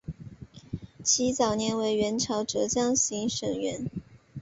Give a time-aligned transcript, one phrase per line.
[1.03, 3.87] 其早年为元朝浙江行省掾。